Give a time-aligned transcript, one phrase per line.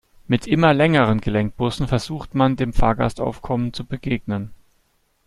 [0.27, 4.51] Mit immer längeren Gelenkbussen versucht man, dem Fahrgastaufkommen zu begegnen.